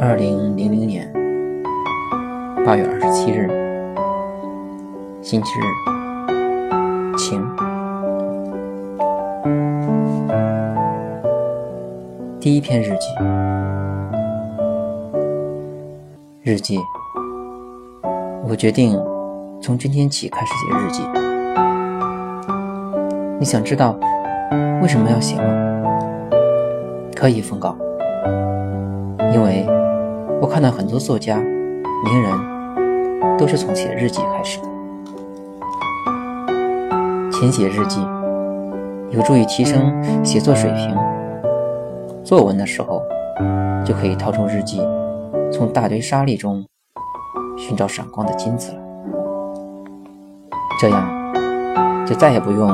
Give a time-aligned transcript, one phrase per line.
[0.00, 1.10] 二零零零年
[2.64, 3.48] 八月二十七日，
[5.22, 5.62] 星期日，
[7.16, 7.42] 晴。
[12.40, 13.06] 第一篇日记，
[16.46, 16.78] 日记。
[18.46, 19.02] 我决定
[19.62, 21.02] 从今天起开始写日记。
[23.38, 23.98] 你想知道
[24.82, 25.44] 为什么要写吗？
[27.16, 27.74] 可以封稿，
[29.32, 29.66] 因为。
[30.42, 34.66] 我看到很多作家、名人都是从写日记开始的。
[37.32, 38.06] 勤写日记
[39.10, 39.90] 有助于提升
[40.22, 40.94] 写作水平。
[42.22, 43.02] 作文的时候
[43.82, 44.82] 就可以掏出日记，
[45.56, 46.66] 从大堆沙粒中
[47.56, 48.78] 寻找闪光的金子了。
[50.80, 52.68] 这样就再也不用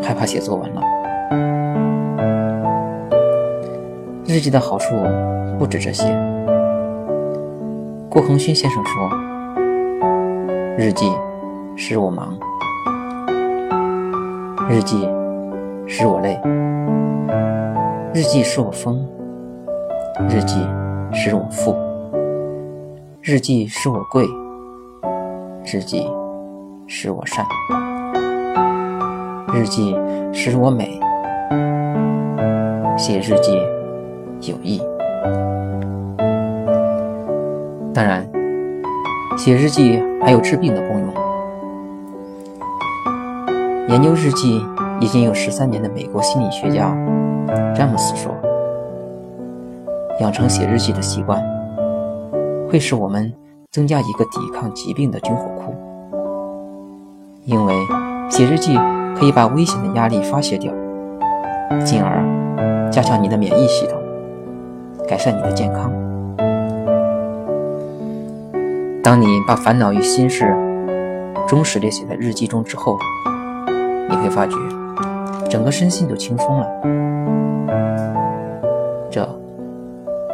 [0.00, 0.80] 害怕写作文了。
[4.24, 4.94] 日记的好处
[5.58, 6.04] 不止这些。
[8.08, 9.10] 郭恒勋先生说
[10.78, 11.10] ：“日记
[11.76, 12.38] 使我忙，
[14.70, 15.08] 日记
[15.84, 16.40] 使我累，
[18.14, 19.04] 日记使我疯，
[20.28, 20.64] 日记
[21.12, 21.76] 使我富，
[23.26, 24.26] 日记使我贵，
[25.64, 26.06] 日记
[26.86, 27.42] 使我善，
[29.50, 29.96] 日记
[30.30, 31.00] 使我美。
[32.98, 33.58] 写日记
[34.42, 34.78] 有益。”
[37.94, 38.30] 当然，
[39.38, 41.08] 写日记还有治病的功用。
[43.88, 44.62] 研究日记
[45.00, 46.94] 已经有十三年的美国心理学家
[47.74, 48.30] 詹姆斯说
[50.20, 51.42] ：“养成写日记的习惯，
[52.74, 53.32] 会使我们
[53.70, 55.72] 增加一个抵抗疾病的军火库。
[57.44, 57.72] 因为
[58.28, 58.76] 写日记
[59.16, 60.72] 可以把危险的压力发泄掉，
[61.84, 63.96] 进而加强你的免疫系统，
[65.06, 65.88] 改善你的健康。”
[69.04, 70.52] 当你把烦恼与心事
[71.46, 72.98] 忠实地写在日记中之后，
[74.10, 74.56] 你会发觉
[75.48, 76.66] 整个身心都轻松了。
[79.12, 79.24] 这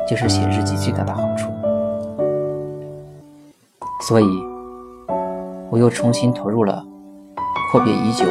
[0.09, 1.51] 就是写日记最大的好处。
[4.11, 4.45] 所以，
[5.71, 6.85] 我又重新投入了
[7.71, 8.25] 阔别已久、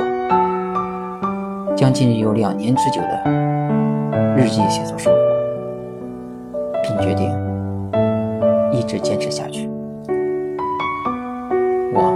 [1.73, 3.31] 将近有两年之久的
[4.35, 5.19] 日记写作生活，
[6.83, 7.31] 并决定
[8.73, 9.69] 一直坚持下去。
[11.93, 12.11] 我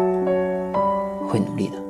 [1.30, 1.83] 会努力的。